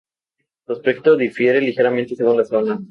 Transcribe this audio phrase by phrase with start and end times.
[0.65, 2.79] Su aspecto difiere ligeramente según la zona.